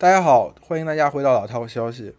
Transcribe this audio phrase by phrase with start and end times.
[0.00, 2.14] 大家好，欢迎大家回到老套消息。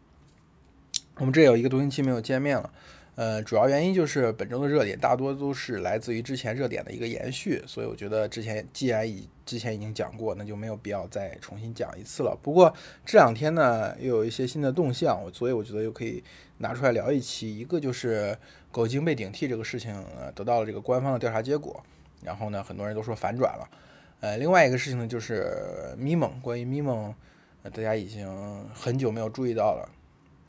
[1.15, 2.69] 我们这有一个多星期没有见面了，
[3.15, 12.37] 呃，主要原因就是本周的热点大多都是来自于之前热点的一个延续，所以我觉得之前既然已之前已经讲过，那就没有必要再重新讲一次了。
[12.43, 16.21] 不过这两天呢，又有一些新的动向，所以我觉得又可以
[16.57, 17.57] 拿出来聊一期。
[17.57, 18.37] 一个就是
[18.73, 21.81] 狗精被顶替这个事情，呃，得到了这个官方的调查结果，
[22.25, 23.69] 然后呢，很多人都说反转了。
[24.19, 27.15] 呃，另外一个事情呢，就是咪蒙，关于咪蒙。
[27.73, 28.27] 大家已经
[28.73, 29.89] 很久没有注意到了，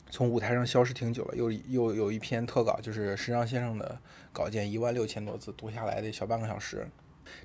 [0.09, 1.35] 从舞台上消失挺久了。
[1.35, 3.99] 又又有一篇特稿，就是石章先生的
[4.33, 6.87] 稿件，一万六千多字，读下来得小半个小时。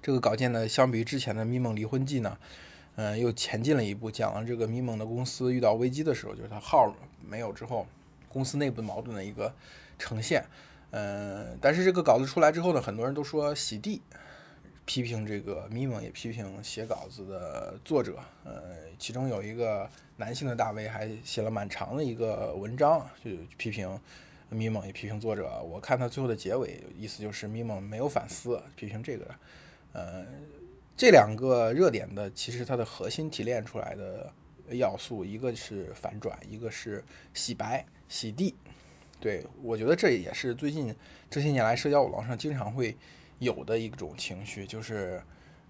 [0.02, 2.38] 这个稿件呢，相比于之前的《咪蒙离婚记》呢，
[2.96, 7.86] 嗯，又前进了一步，讲了这个咪蒙的公司遇到危机的时候，就是他号没有之后，
[8.28, 9.54] 公司内部矛盾的一个
[9.98, 10.44] 呈现。
[10.90, 14.00] 嗯，但是这个稿子出来之后呢，很多人都说洗地。
[14.86, 18.18] 批评这个咪蒙，也批评写稿子的作者。
[18.44, 24.00] 呃，其中有一个男性的大 V 还写了蛮长的一个文章，就批评
[24.48, 25.60] 咪蒙，也批评作者。
[25.60, 29.34] 我看他最后的结尾，意思就是咪蒙没有反思，批评这个。
[29.92, 30.24] 呃，
[30.96, 34.32] 这两个热点的，其实它的核心提炼出来的
[34.70, 38.54] 要素，一个是反转，一个是洗白、洗地。
[39.18, 40.94] 对我觉得这也是最近
[41.28, 42.96] 这些年来社交网络上经常会。
[43.38, 45.20] 有的一种情绪就是，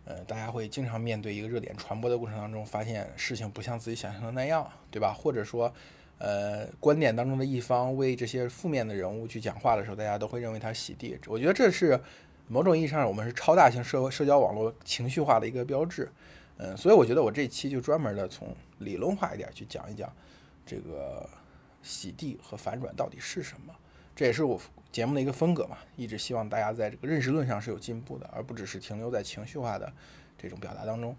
[0.04, 5.12] 呃，大家会经常面对一个热点传播的过程当中，发现事情不像自己想象的那样，对吧？
[5.12, 5.72] 或者说，
[6.18, 11.18] 呃，观点当中的一方为这些负面的人物去讲话的时候，大家都会认为他洗地。
[11.26, 12.00] 我觉得这是
[12.48, 16.10] 某种意义上我们是超大型社社交网络情绪化的一个标志。
[16.58, 20.10] 嗯，所以我觉得我这期就专门的从理论化一点去讲一讲
[20.64, 21.28] 这个
[21.82, 23.74] 洗地和反转到底是什么。
[24.16, 24.60] 这也是我。
[24.92, 29.92] 节目的一个风格嘛，一直希望大家在这个认识论上是有进步的，而不只是停留在情绪化的
[30.38, 31.14] 这种表达当中。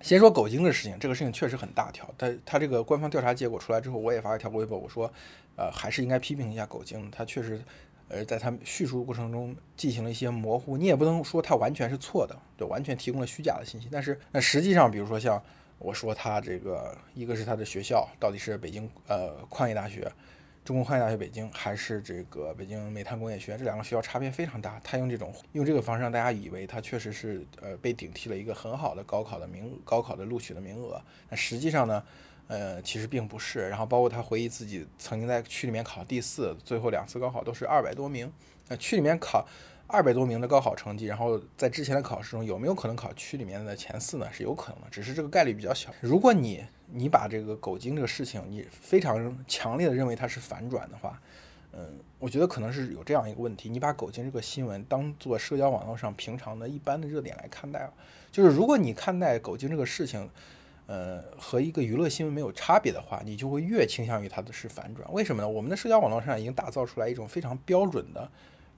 [0.00, 2.12] 先说狗精的事情，这个事情确实很大条。
[2.18, 5.08] 他他这个官方调查结果出来之后，我也发了条微博，我说，
[5.54, 7.08] 呃，还是应该批评一下狗精。
[7.08, 7.62] 他确实，
[8.08, 10.76] 呃，在他叙述过程中进行了一些模糊。
[10.76, 13.86] 你也不能说他完全是错的，对，完全提供了虚假的信息。
[13.92, 15.40] 但是那实际上，比如说像
[15.78, 20.10] 我说他这个，一个是他的学校到底是北京呃矿业大学。
[20.66, 24.80] 中国矿业大学北京还是这个北京煤炭工业学院，这两个学校差别非常大。
[24.82, 31.00] 他用这种用这个方式让大家以为他确实是呃被顶替了一个很好的高考的名高考的录取的名额，
[31.30, 32.02] 那实际上呢，
[32.48, 33.68] 呃其实并不是。
[33.68, 38.32] 然后包括他回忆自己曾经在区里面考第四，最后两次高考都是二百多名。
[38.66, 39.46] 那区里面考
[39.88, 44.26] 二百多名的高考成绩，然后在之前的考试中有没有可能考区里面的前四呢？
[44.32, 45.90] 是有可能的，只是这个概率比较小。
[46.00, 51.20] 如果你你把这个狗精这个事情，你非常强烈的认为它是反转的话，
[51.72, 57.88] 嗯，我觉得可能是有这样一个问题，你把狗精这个新闻当做社交网络上平常的一般的热点来看待，
[58.32, 60.28] 就是如果你看待狗精这个事情，
[60.86, 65.12] 呃，和一个娱乐新闻没有差别的话，你就会越倾向于它的是反转。
[65.12, 65.48] 为什么呢？
[65.48, 68.28] 我们的社交网络上已经打造出来一种非常标准的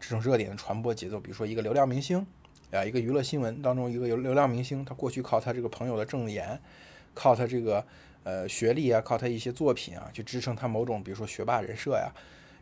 [0.00, 2.26] 这种热点的传播节奏，比如说一个流量明星，
[2.72, 6.60] 啊，一个娱乐新闻当中一个有流量明星，他过去靠他这个朋友的证言。
[7.14, 7.84] 靠他这个
[8.22, 12.12] 呃学历啊，靠他一些作品啊，去支撑他某种比如说学霸人设呀。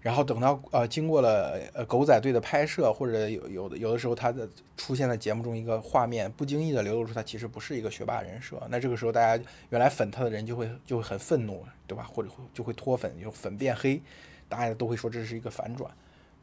[0.01, 4.49] 然后等到呃经过了呃狗仔队的拍摄，或者有有的有的时候他的
[4.79, 8.57] 出现在节目中一个画面，不经意的流露出他其实不是一个学霸人设。
[8.71, 12.05] 那这个时候大家原来粉他的人就会就会很愤怒，对吧？
[12.05, 14.01] 或者会就会脱粉，就粉变黑，
[14.49, 15.91] 大家都会说这是一个反转，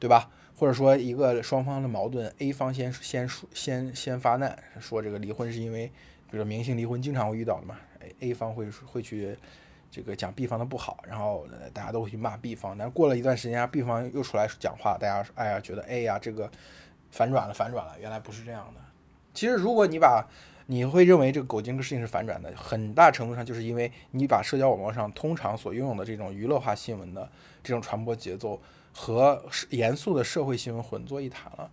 [0.03, 0.30] 对吧？
[0.58, 5.88] 或者说一个双方的矛盾，A 方先先说先先发难，说这个离婚是因为
[6.30, 7.78] 比如说明星离婚经常会遇到的嘛。
[8.19, 9.34] A 方会会去
[9.90, 12.78] 这个讲 B 方的不好，然后大家都会去骂 B 方。
[12.78, 16.52] 但过了一段时间，B 方又出来讲话，大家哎呀觉得 A 呀这个
[17.09, 18.81] 反转了，反转了，原来不是这样的。
[19.34, 20.28] 其实如果你把
[20.66, 27.30] 你会认为这个狗精的事情是反转的，很大程度上就是因为你把社交网络上通常所拥有的这种娱乐化新闻的
[27.63, 28.62] 这种传播节奏
[28.94, 31.70] 和严肃的社会新闻混作一谈了。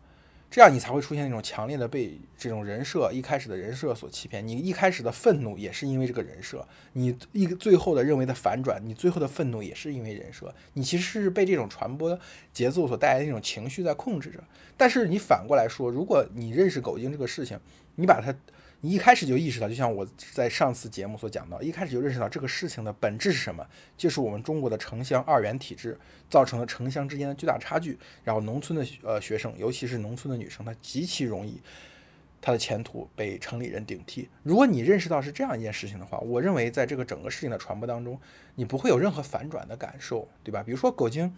[0.50, 4.44] 这样你才会出现那种强烈的被这种人设一开始的人设所欺骗。
[4.44, 10.52] 你一开始的愤怒也是因为这个人设，你一最后的认为的反转，你最后的愤怒也是因为人设。
[10.72, 12.18] 你其实是被这种传播
[12.52, 14.42] 节奏所带来的那种情绪在控制着。
[14.76, 17.60] 但是你反过来说，如果你认识狗精这个事情，
[17.94, 18.34] 你把它。
[18.82, 25.98] 你一开始就意识到，就像我在上次节目所讲到，一开始就认识到这个事情的本质是什么，就是我们中国的城乡二元体制
[26.30, 31.60] 造成了城乡之间的巨大差距，然后农村的呃学生，尤其是农村的女生，她极其容易，
[32.40, 34.30] 她的前途被城里人顶替。
[34.42, 38.18] 如果你认识到是这样一件事情的话，我认为在这个整个事情的传播当中，
[38.54, 40.62] 你不会有任何反转的感受，对吧？
[40.62, 41.30] 比如说狗精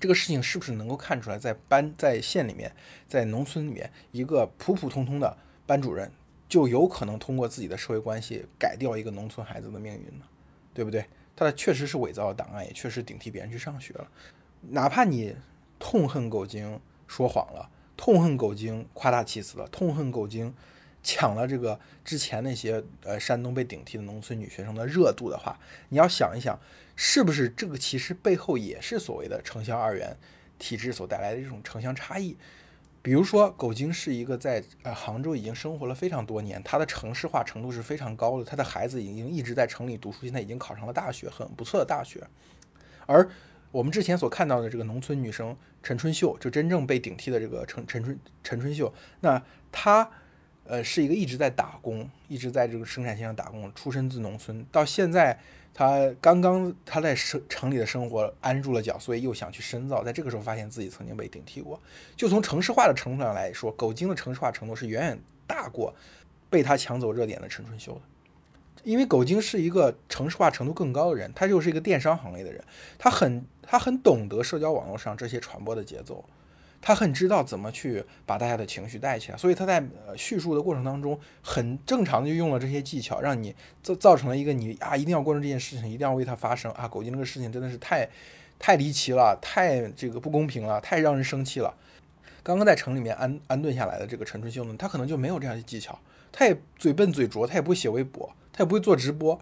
[0.00, 2.72] 这个事情，是不是能够看出来，在班在县里面，
[3.06, 5.36] 在农村里面，一个普普通通的
[5.66, 6.10] 班主任。
[6.52, 10.26] 就有可能通过自己的社会关系改掉一个农村孩子的命运呢？
[10.74, 11.06] 对不对？
[11.34, 14.06] 他确实是伪造了档案，也确实顶替别人去上学了。
[14.60, 15.34] 哪怕你
[15.78, 20.54] 痛恨狗精说谎了，痛恨狗精夸大其词了，痛恨狗精
[21.02, 25.58] 抢了这个之前那些呃山东被顶替的农村女学生的热度的话，
[25.88, 26.60] 你要想一想，
[26.94, 30.14] 是不是这个其实背后也是所谓的城乡二元
[30.58, 32.36] 体制所带来的这种城乡差异？
[33.02, 42.24] 比如说，狗精是一个在呃杭州已经生活了非常多年，他的城市化程度是非常高的，他的孩子已经一直在城里读书，现在已经考上了大学，很不错的大学。
[43.06, 43.28] 而
[43.72, 50.08] 我们之前所看到的这个农村女生陈春秀，就真正被顶替的这个陈陈春陈春秀，那她
[50.64, 55.38] 呃是一个一直在打工，一直在这个生产线上打工，出身自农村，到现在。
[55.74, 60.04] 他刚刚他在城城里的生活安住了脚，所以又想去深造。
[60.04, 61.80] 在这个时候，发现自己曾经被顶替过。
[62.16, 65.94] 就从城市化的程度上来说，狗精的城市化程度是远远大过
[66.50, 68.00] 被他抢走热点的陈春秀的。
[68.84, 72.62] 因为狗精是一个城市化程度更高的人，他就是一个电商行业的人，
[72.98, 76.24] 他很他很懂得社交网络上这些传播的节奏。
[76.84, 79.82] 他很知道怎么去把大家的情绪带起来，所以他在
[80.16, 86.88] 叙述的过程当中，很正常的就用了这些技巧，让你造造成了一个你啊一定要关注这件事情，一定要为它发声啊。
[86.88, 88.08] 狗精这个事情真的是太
[88.58, 91.72] 太离奇了，太这个不公平了，太让人生气了。
[92.42, 95.96] 刚刚在城里面安安顿下来的这个陈春秀呢，他可能就没有这样的技巧，
[96.32, 99.40] 他也嘴笨嘴拙，他也不会写微博，他也不会做直播，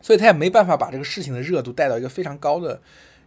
[0.00, 2.80] 所以他也没办法把这个事情的热度带到一个非常高的。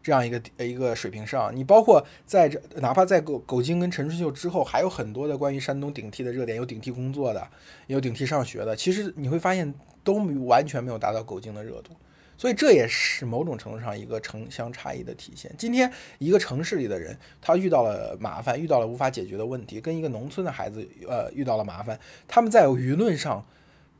[0.07, 7.45] 这样一个一个水平上，你包括在这，哪怕在狗狗精跟陈春秀之后，还有很多的关于山东顶替的热点，有顶替工作的，
[7.87, 9.73] 有顶替上学的，其实你会发现
[10.05, 10.13] 都
[10.45, 11.91] 完全没有达到狗精的热度，
[12.37, 15.53] 所以这也是某种程度上一个城乡差异的体现。
[15.57, 21.99] 今天一个城市里的人，他遇到了麻烦，遇到了无法解决的问题，跟一个农村的孩子，呃，遇到了麻烦，
[22.29, 23.45] 他们在舆论上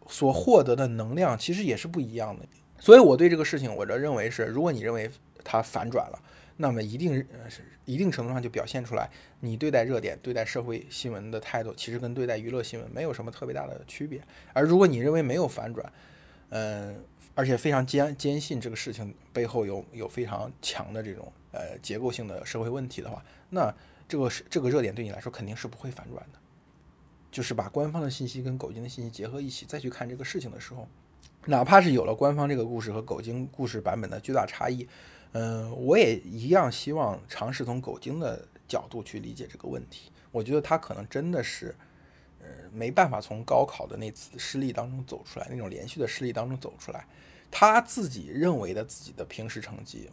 [0.07, 2.45] 所获得的能量其实也是不一样的。
[2.79, 5.11] 所以我对这个事情，我的认为是，如果你认为。
[5.49, 6.19] 它反转了，
[6.57, 9.09] 那么一定是一定程度上就表现出来，
[9.39, 14.21] 你对待热点、对待社会新闻的态度，其实跟对待娱乐新闻没有什么特别大的区别。
[14.51, 15.89] 而如果你认为没有反转，
[16.49, 17.01] 嗯，
[17.33, 23.73] 而且非常坚坚信这个事情背后有有非常强的这种呃结构性的社会问题的话，那
[24.05, 26.39] 这个是这个热点对你来说肯定是不会反转的。
[27.31, 30.87] 就是把官方的信息跟狗精的信息结合一起再去看这个事情的时候，
[31.45, 34.87] 哪怕是有了官方这个故事和狗精故事版本的巨大差异。
[35.33, 40.11] 嗯，我也一样希望尝试从狗精的角度去理解这个问题。
[40.31, 41.75] 我觉得他可能真的是，
[42.41, 47.05] 呃，没办法从高考的那次失利当中走出来，那种连续的失利当中走出来。
[47.49, 50.09] 他自己认为的自己的平时成绩，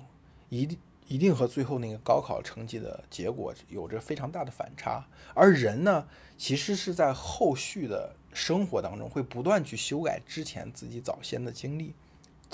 [0.49, 0.79] 一定
[1.09, 5.05] 一定和最后那个高考成绩的结果有着非常大的反差。
[5.35, 6.07] 而人呢，
[6.39, 11.95] 其实是在后续的生活当中会不断去修改之前自己早先的经历。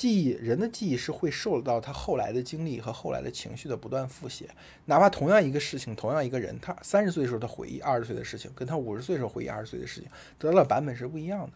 [0.00, 4.48] 记忆，人的记忆是会受到他后来的经历和后来的情绪的不断复写。
[4.86, 10.08] 哪怕同样一个事情，同样一个人，他三十岁的时候他回忆二十岁的事情，跟他五十岁的时候回忆二十岁的事情，
[10.38, 11.52] 得到的版本是不一样的。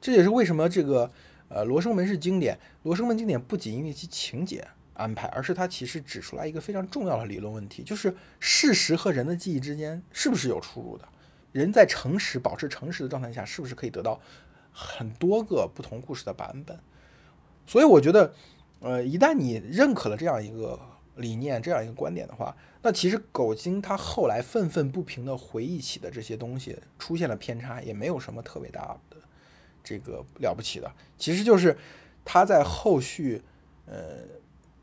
[0.00, 1.10] 这也是为什么这个
[1.48, 2.54] 呃《罗生门》是经典。
[2.84, 4.64] 《罗生门》经典不仅因为其情节
[4.94, 11.08] 安排，而是它其实指出来一个非常重要的理论问题，就是事实和人的记忆之间是不是有出入的？
[11.50, 14.20] 人在诚实、保持诚实的状态下，是不是可以得到
[14.70, 16.78] 很多个不同故事的版本？
[17.66, 18.32] 所以我觉得，
[18.80, 20.78] 呃，一旦你认可了这样一个
[21.16, 29.16] 理念、这样一个观点的话，那其实狗精他后来愤愤不平的回忆起的这些东西出现了偏差，也没有什么特别大的
[29.82, 30.90] 这个了不起的。
[31.18, 31.76] 其实就是
[32.24, 33.42] 他在后续
[33.86, 34.18] 呃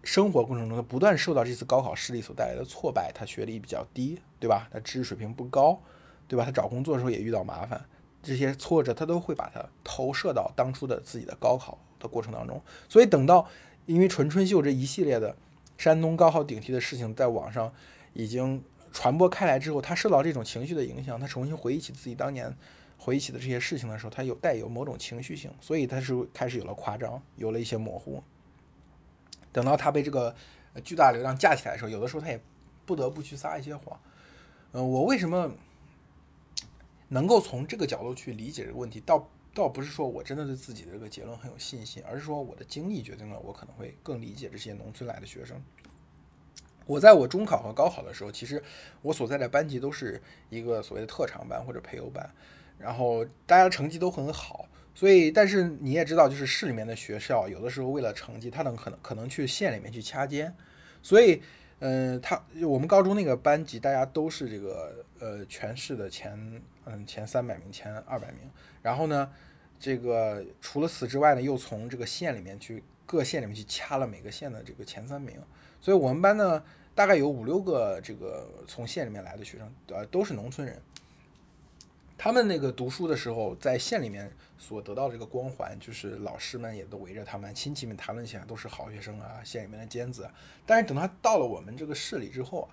[0.04, 4.68] 生活过程中，他不断受到这次高考失利所带来的挫败，他学历比较低，对吧？
[4.74, 5.82] 他知识水平不高，
[6.28, 6.44] 对吧？
[6.44, 7.86] 他找工作的时候也遇到麻烦，
[8.22, 11.78] 这些挫折他都会把它投射到当初的自己的高考。
[12.04, 13.48] 的过程当中，所以等到
[13.88, 15.36] 因为纯春秀这一系列的
[15.78, 17.74] 山东高考顶替的事情在网上
[18.14, 22.56] 已经传播开来之后，他受到这种情绪的影响，他重新回忆起自己当年
[22.98, 28.22] 回忆起的这些事情的时候，他有带有某种情绪性，所以他是开始有了夸张，有了一些模糊。
[29.52, 30.36] 等到他被这个
[30.84, 32.40] 巨大流量架起来的时候，有的时候他也
[32.86, 34.00] 不得不去撒一些谎。
[34.74, 35.52] 嗯，我为什么
[37.10, 39.00] 能够从这个角度去理解这个问题？
[39.02, 45.62] 到倒不是说我真的对自己的这个结论很有信心，而是说我的经历决定了我可能会更理解这些农村来的学生。
[46.86, 48.62] 我在我中考和高考的时候，其实
[49.02, 52.30] 我所在的班级都是一个所谓的特长班或者培优班，
[52.78, 60.54] 然后大家成绩都很好，所以但是你也知道，就是市里面的学校有的时候为了成绩，他能可能可能去县里面去掐尖，
[61.02, 61.42] 所以
[61.86, 68.50] 嗯，他我们高中那个班级大家都是这个呃全市的前嗯前三百名、前二百名。
[68.82, 69.30] 然后呢，
[69.78, 75.38] 这个除了死之外呢，又从这个县里面去各县里面去掐了每个县的这个前三名。
[75.82, 76.64] 所以我们班呢，
[76.96, 80.82] 大概有五六个这个从县里面来的学生，呃，都是农村人。
[82.24, 90.26] 他们那个读书的时候，在县里面所得到的这个光环，就是老师们也都围着他们，亲戚们谈论起来都是好学生啊，县里面的尖子。
[90.66, 92.72] 但是等他到了我们这个市里之后啊，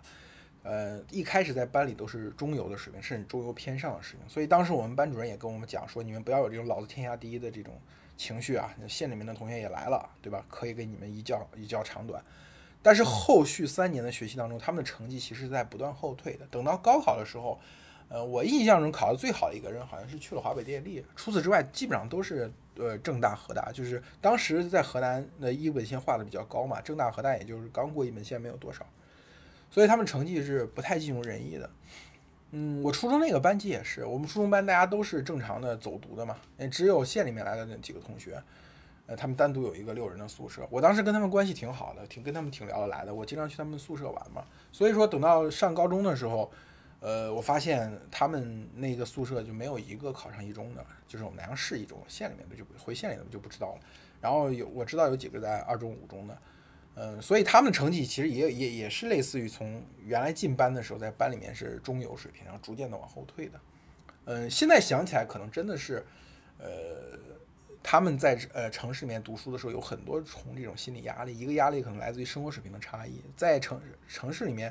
[0.62, 4.28] 呃，一开始在班里都是中游的水平，甚至中游偏上的水平。
[4.28, 7.76] 所以当时我们班主任也跟我们讲说，你们不要有这种老子天下第一的这种
[8.16, 8.72] 情绪啊。
[8.86, 10.46] 县里面的同学也来了，对吧？
[10.48, 12.24] 可以给你们一较一较长短。
[12.82, 16.46] 但是后续三年的学习当中，他们的成绩其实在不断后退的。
[16.52, 17.58] 等到高考的时候。
[18.10, 28.84] 呃，我印象中考的最好的一个人好像是去了华北电力，除此之外基本上都是呃郑大、河大，就是当时在河南的一本线划的比较高嘛，郑大、河大也就是刚过一本线没有多少，
[29.70, 31.70] 所以他们成绩是不太尽如人意的。
[32.50, 36.36] 嗯，我初中那个班级也是，我们初中班大家都是正常的走读的嘛，
[36.68, 38.42] 只有县里面来的那几个同学，
[39.06, 46.50] 呃，他们单独有一个六人的宿舍，我当时跟他们关系挺好的，挺跟他们挺聊得来的，我经常去他们宿舍玩嘛，所以说等到上高中的时候。
[47.00, 53.80] 呃，我发现他们那个宿舍就没有一个考上一中的，就是我们南阳市一中，县里面的就回县里的就不知道了。
[54.20, 56.38] 然后有我知道有几个在二中、五中的，
[56.96, 63.58] 嗯，所以他们的成绩其实也也也是类似于从原来进班的时候在班里面是中游水平，然后逐渐的往后退的。
[64.26, 66.04] 嗯，现在想起来可能真的是，
[66.58, 66.68] 呃，
[67.82, 74.70] 他们在呃城市里面读书的时候有很多重这种心理压力，一个压力可能来自于生活水平的差异，在城城市里面。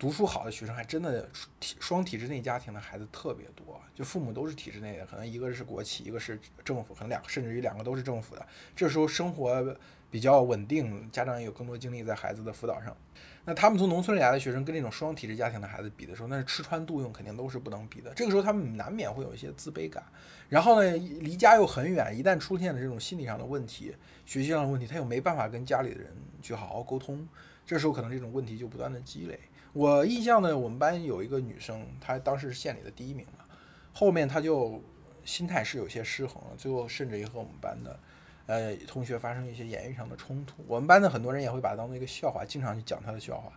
[0.00, 1.28] 读书好的学生还真的
[1.60, 8.46] 体双体制内家庭的孩子特别多，就父母都是体制内的，可能一个是国企，一个是政府，可能两甚至于两个都是政府的。
[8.74, 9.76] 这时候生活
[10.10, 12.96] 比较稳定，家长也有更多精力在孩子的辅导上。
[13.44, 18.10] 那他们从农村里来的学生跟这种双体制家庭的孩子比的时候，那是吃穿度用肯定都是不能比的。
[18.14, 20.02] 这个时候他们难免会有一些自卑感，
[20.48, 27.28] 然后呢，离家又很远，一旦出现了这种心理上的问题、学习上的问题，他又没办法跟家里的人去好好沟通，
[27.66, 29.38] 这时候可能这种问题就不断的积累。
[29.72, 33.44] 我印象呢，我们班有一个女生，她当时是县里的第一名嘛，
[33.92, 34.82] 后面她就
[35.24, 38.00] 心态是有些失衡了，最后甚至于和我们班的
[38.46, 40.64] 呃同学发生一些言语上的冲突。
[40.66, 43.52] 我们班的很多人也会把她当做一个笑话，经常去讲她的笑话。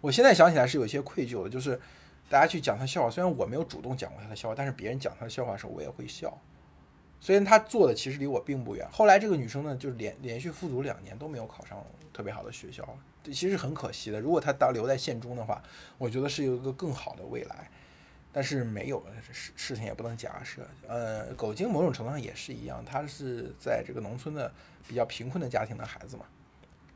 [0.00, 1.78] 我现在想起来是有些愧疚的，就是
[2.30, 6.36] 大家去讲她笑话，虽然我没有主动讲过她的笑话，但是别人讲她的笑话的时候，我也会笑。
[7.20, 8.88] 虽然她做的其实离我并不远。
[8.90, 12.88] 后来这个女生呢，就连连续复读两年都没有考上特别好的学校。
[13.32, 15.62] 其实很可惜的，如果他当留在县中的话，
[15.96, 17.70] 我觉得是有一个更好的未来，
[18.32, 20.66] 但是没有事事情也不能假设。
[20.86, 24.52] 呃，狗精某种程度上也是一样，他是在这个农村的
[24.86, 26.24] 比较贫困的家庭的孩子嘛，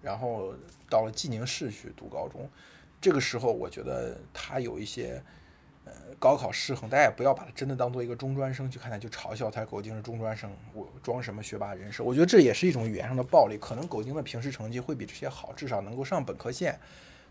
[0.01, 0.55] 然后
[0.89, 2.49] 到了济宁市去读高中，
[3.01, 5.23] 这个时候我觉得他有一些。
[5.85, 12.05] 呃，高考失衡，大家也不要把它真的当做一个中专生去看待，就嘲笑他狗精是中专生，我装什么学霸人设？
[12.05, 13.59] 我觉得这也是一种语言上的暴力。
[13.59, 16.79] 可能狗精的平时成绩会比这些好，至少能够上本科线，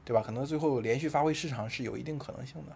[0.04, 0.22] 对吧？
[0.22, 2.76] 可能最后连续发挥失常是有一定可能性的。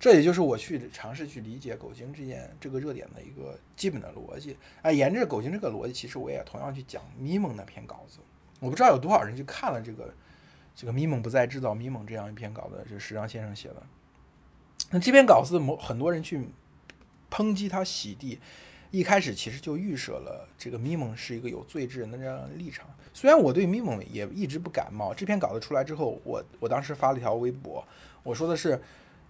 [0.00, 4.56] 这也就是我去尝试去理解狗精这件这个热点的一个基本的逻辑。
[4.82, 8.20] 哎，沿着狗精这个逻辑，其实我也同样去讲咪蒙那篇稿子。
[8.60, 10.14] 我不知道有多少人去看了这个
[10.76, 13.82] 这个咪蒙不再制造咪蒙这样一篇稿子，就是石让先生写的。
[14.90, 16.48] 那这篇稿子，某很多人去
[17.30, 18.38] 抨击他洗地，
[18.90, 22.86] 一开始其实就预设了这个咪蒙是一个有罪之人的这样的立场。
[23.12, 27.84] 虽然我对咪蒙也一直不感冒，这篇稿子出来之后，我我当时发了一条微博，
[28.22, 28.80] 我说的是，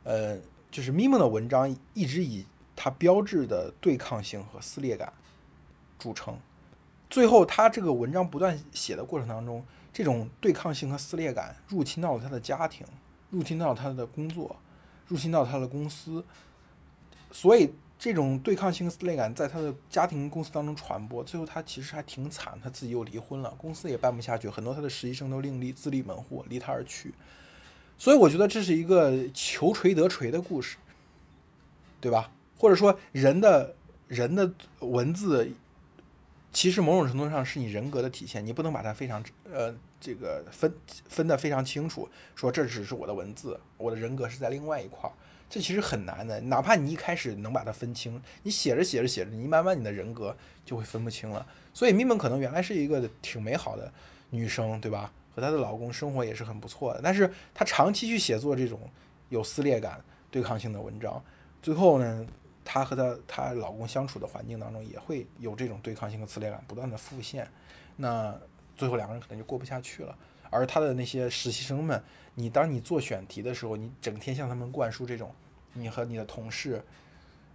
[0.05, 0.39] 呃，
[0.71, 2.47] 就是咪蒙的文章一直以
[2.77, 5.13] 它标志的对抗性和撕裂感
[5.99, 6.39] 著称，
[7.11, 12.87] 最后他这个文章不断写的过程当中，这种对抗性和撕裂感入侵到了他的家庭，
[13.31, 14.55] 入侵到了他的工作。
[15.09, 16.25] 入侵到他的公司，
[17.33, 27.13] 所以这种对抗性撕裂感在他的家庭公司当中传播，最后他其实还挺惨，他自己又离婚了，公司也办不下去，很多他的实习生都另立自立门户，离他而去。
[27.99, 30.77] 所以我觉得这是一个求锤得锤的故事，
[32.01, 32.31] 对吧？
[32.57, 33.75] 或者说人的
[34.07, 35.51] 人的文字，
[36.53, 39.75] 其实某种程度上是你人格的体现，你不能把它非常呃。
[40.01, 40.73] 这个分
[41.09, 45.13] 分得非常清楚，说这只是我的文字，我的人格是在另外一块儿，
[45.51, 46.41] 这其实很难的。
[46.43, 51.45] 哪怕你一开始能把它分清，你写着写着写着，你慢慢你的人格就会分不清了。
[51.75, 53.93] 所以咪蒙可能原来是一个挺美好的
[54.31, 55.13] 女生，对吧？
[55.35, 58.89] 和她的老公生活也是很不错的，但是她长期去写作这种
[59.31, 60.01] 有撕裂感、
[60.31, 61.21] 对抗性的文章，
[61.61, 62.25] 最后呢，
[62.69, 67.49] 她和她她老公相处的环境当中也会有这种对抗性和撕裂感不断的复现，
[67.97, 68.39] 那。
[68.79, 70.17] 最后两个人可能就过不下去了，
[70.51, 72.01] 而他的那些实习生们，
[72.37, 75.35] 你当你做选题的时候，你整天向他们灌输这种，
[75.73, 76.81] 你和你的同事，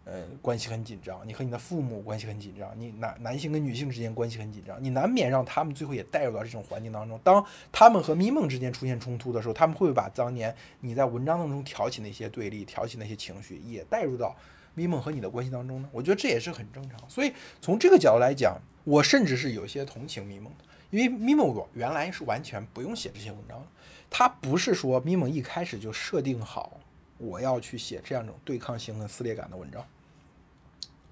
[0.03, 7.17] 呃，关系很紧张，你和你的父母关系很紧张，你男男性跟女性之间关系很紧张，你难免让他们最后也带入到这种环境当中。
[7.24, 14.36] 当他们和咪梦之间出现冲突的时候，他们会把当年你在文章当中挑起那些对立、挑起那些情绪，也带入到
[14.75, 15.89] 咪梦和你的关系当中呢？
[15.92, 17.00] 我觉得这也是很正常。
[17.10, 23.65] 所以从这个角度来讲，我甚至是有些同情咪梦的，因为咪梦原来是完全不用写这些文章的，
[24.10, 26.80] 他不是说咪梦一开始就设定好。
[27.20, 29.86] 我要去写这样一种对抗性和撕裂感的文章，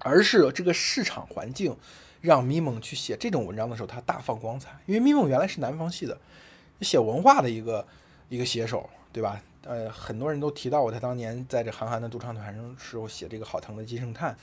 [0.00, 1.74] 而是这个市场环境
[2.20, 4.76] 让咪蒙去写这种文章的时候，他大放光彩。
[4.84, 6.18] 因为咪蒙原来是南方系的，
[6.82, 7.86] 写文化的一个
[8.28, 9.40] 一个写手，对吧？
[9.64, 14.36] 呃，很多人都提到过他当年在这韩寒的独唱团时候写这个好疼的金圣叹，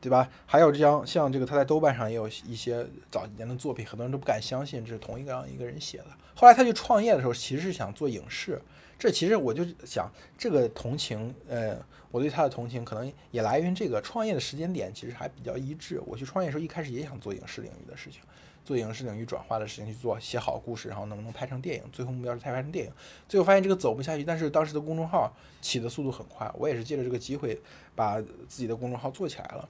[0.00, 0.28] 对吧？
[0.44, 6.06] 还有这样像这个他在豆瓣上也有一些早几年的作品，很多人都不敢相信这是同一个样一个人写的。
[6.34, 8.60] 后来他去创业的时候，其实是想做影视。
[8.98, 11.78] 这其实我就想，这个同情，呃，
[12.10, 16.02] 我对他的同情可能也来源于这个创业的时间点，其实还比较一致。
[16.04, 18.20] 我去创业的时候，一开始也想做影视领域的事情，
[18.68, 21.82] 做影视领域转化的事情，去做写好故事，然后能不能拍成电影？
[21.90, 22.92] 最后目标是拍拍成电影。
[23.26, 27.58] 最后发现这个走不下去，但是当时的公众号起的速度很快，我也是借着这个机会
[27.94, 29.66] 把自己的公众号做起来了。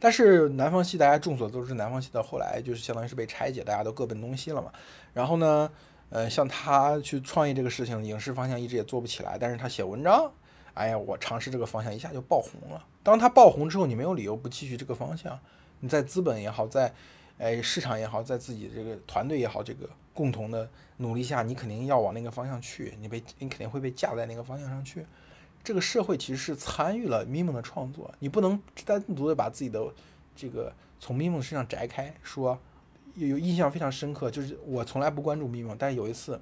[0.00, 4.72] 但是南方系大家众所周知，南方系到后来就是相当于是被拆解，大家都各奔东西了嘛。
[5.14, 5.70] 然后呢？
[6.10, 9.36] 呃，像他去创业这个事情，影视方向一直也做不起来。
[9.38, 10.32] 但是他写文章，
[10.72, 12.82] 哎呀，我尝试这个方向，一下就爆红了。
[13.02, 15.38] 当他爆红之后，你没有理由不继续这个方向。
[15.80, 16.90] 你在资本也好，在
[17.38, 20.68] 哎市场也好，在自己这个团队也好，这个共同的
[20.98, 22.94] 努力下，你肯定要往那个方向去。
[23.00, 25.06] 你被你肯定会被架在那个方向上去。
[25.64, 29.92] 这个社会其实是参与了咪蒙的创作，你不能单独的把自己的
[30.36, 32.58] 这个从咪蒙身上摘开说。
[33.14, 36.40] 有印象非常深刻，就是我从来不关注咪蒙，但有一次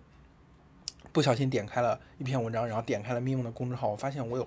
[1.11, 4.47] 不小心点开了一篇文章，然后点开了咪蒙的公众号，我发现我有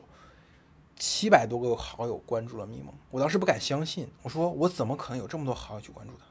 [0.96, 6.26] 七百多个好友关注了咪蒙，我当时不敢相信，我说我怎么可能有这么多好友去关注他，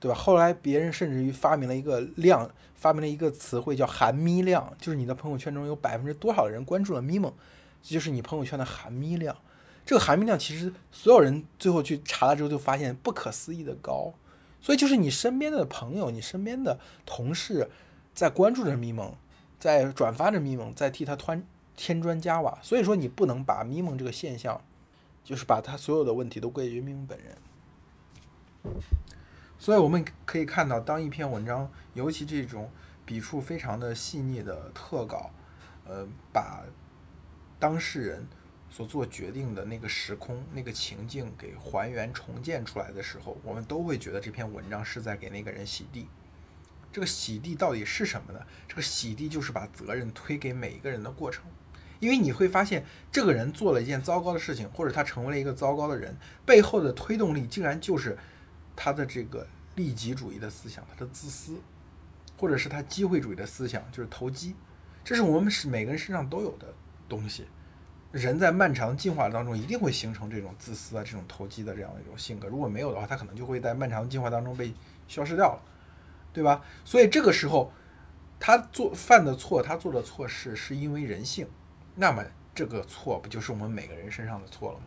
[0.00, 0.14] 对吧？
[0.14, 7.32] 后来别人甚至于发明了一个量，发明了一个词汇叫“含咪量”，就是你的朋友圈中有百分之多少的人关注了咪蒙，
[7.82, 9.36] 这就是你朋友圈的含咪量。
[9.84, 14.12] 这个含咪量其实所有人最后去查了之后，就发现不可思议的高。
[14.60, 17.70] 所以就是你身边的朋友，你身边的同事，
[18.12, 19.14] 在关注着咪蒙，
[19.58, 21.46] 在转发着咪蒙，在替他添
[21.76, 22.58] 添砖加瓦。
[22.62, 24.60] 所以说你不能把咪蒙这个现象，
[25.24, 28.74] 就是把他所有的问题都归结于咪蒙本人。
[29.58, 32.70] 所以我们可以看到，当一篇文章，尤其这种
[33.04, 35.30] 笔触非常的细腻的特稿，
[35.86, 36.62] 呃，把
[37.58, 38.26] 当事人。
[38.70, 46.06] 所做决定的那个时空、那个情境给还原重建出来的时候，我们都会觉得这篇文章是在给那个人洗地。
[46.92, 48.40] 这个洗地到底是什么呢？
[48.68, 51.44] 这个洗地就是把责任推给每一个人的过程。
[51.98, 58.18] 因为你会发现，这个人做了一件糟糕的事情，或者他成为了一个糟糕的人，背后的推动力竟然就是
[58.80, 61.60] 他的这个利己主义的思想，他的自私，
[62.38, 64.54] 或者是他机会主义的思想，就是投机。
[65.02, 66.72] 这是我们是每个人身上都有的
[67.08, 67.48] 东西。
[68.12, 72.46] 人在漫长进化当中一定会形成这种自私啊、这种投机的这样的一种性格。
[72.46, 74.72] 如果没有的话，他可能就会在漫长进化当中被
[75.08, 75.62] 消失掉了，
[76.32, 76.64] 对吧？
[76.84, 77.72] 所以这个时候，
[78.38, 81.48] 他做犯的错，他做的错事是因为人性，
[81.96, 84.84] 那么这个错不就是我们每个人身上的错了吗？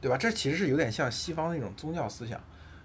[0.00, 0.16] 对吧？
[0.16, 2.40] 这其实是有点像西方那种宗教思想，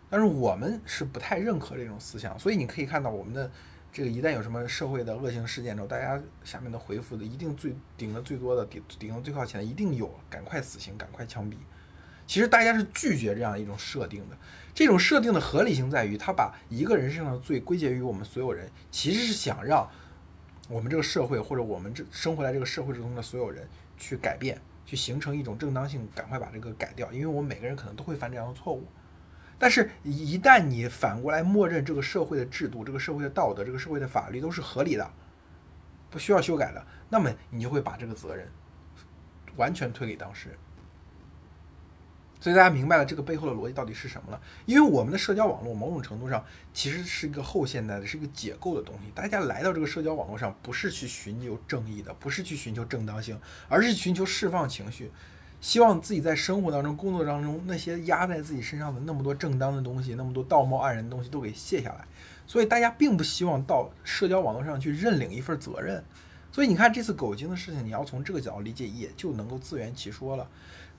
[0.09, 2.37] 但是我们是不太认可这种思想。
[2.37, 3.49] 所以你可以看到我们的。
[3.89, 11.55] 这个一旦有什么社会的恶性事件之后，大家下面的回复的一定最顶的最多的顶顶的最靠前的一定有赶快死刑，赶快枪毙。
[12.27, 14.37] 其实大家是拒绝这样一种设定的。
[14.75, 19.89] 这种设定的合理性在于，他把一个人身上的罪归结于我们所有人，其实是想让
[20.69, 23.67] 我们这个社会或者我们这生活在这个社会之中的所有人
[23.97, 27.11] 去改变，去形成一种正当性，赶快把这个改掉。
[27.11, 28.85] 因为我们每个人可能都会犯这样的错误。
[29.59, 35.11] 但是，一旦你反过来默认这个社会的制度、这个社会的道德、这个社会的法律都是合理的，
[36.09, 38.47] 不需要修改的，那么你就会把这个责任
[39.55, 40.57] 完全推给当事人。
[42.39, 44.39] 所以大家明白了这个背后的逻辑到底是什么了？
[44.67, 49.11] 因为我们的社交网络某种程度上其实是一个后现代的，是一个解构的东西。
[49.15, 55.11] 大家来到这个社交网络上，不是去寻求正义的，不是去寻求正当性，而是寻求释放情绪。
[55.59, 62.05] 希望自己在生活当中、工作当中那些压在自己身上的那么多正当的东西、那么多道貌岸然的东西都给卸下来。
[62.45, 66.01] 所以大家并不希望到社交网络上去认领一份责任。
[66.51, 70.47] 所以你看这次狗精的事情，你要从这个角度理解，也就能够自圆其说了。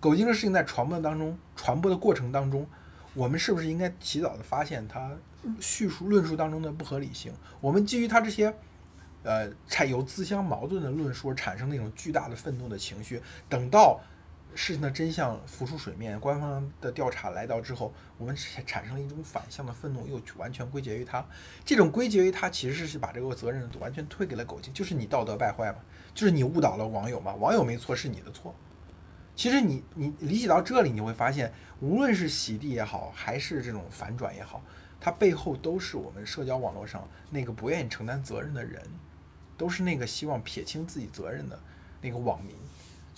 [0.01, 2.67] 狗精的事情在传播当中、传播的过程当中，
[3.15, 5.13] 我们是不是应该提早的发现它
[5.61, 7.33] 叙述论述当中的不合理性？
[7.61, 8.55] 我们基于它这些，
[9.23, 14.01] 呃，产有自相矛盾的论述产生那种巨大的愤怒的情绪，等到。
[14.55, 18.35] 事情的真相浮出水面，官方的调查来到之后，我们
[18.67, 21.25] 产生了一种反向的愤怒，又完全归结于他。
[21.65, 25.79] 这种归结于他，其实是把这个责任完全推给了狗精，就是你道德败坏嘛，
[26.15, 28.55] 就是你误导了网友嘛，网友没错，是你的错。
[29.37, 34.61] 其实你你理解到这里，你会发现，无论是洗地也好，还是这种反转也好，
[34.99, 38.83] 它背后都是我们社交网络上那个不愿意承担责任的人，
[39.57, 41.57] 都是那个希望撇清自己责任的
[42.01, 42.57] 那个网民。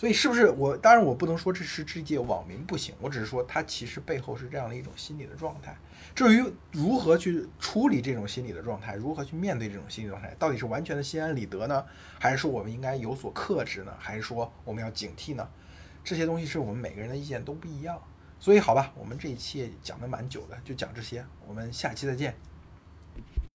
[0.00, 0.74] 所以是不是我？
[0.78, 5.76] 当然我不能说这是这届网民不行，我只是说他其实背后是这样的一种心理的状态。
[6.14, 11.84] 至于如何去处理这种心理的状态，如何去面对这种心理状态，到底是完全的心安理得呢，
[12.18, 13.92] 还是说我们应该有所克制呢？
[13.98, 15.46] 还是说我们要警惕呢？
[16.02, 18.02] 这些东西是我们每个人的意见都不一样。
[18.38, 22.34] 所以好吧，我们这一期讲的蛮久的，就讲这些，我们下期再见。